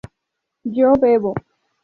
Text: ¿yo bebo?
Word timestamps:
¿yo 0.77 0.89
bebo? 0.99 1.31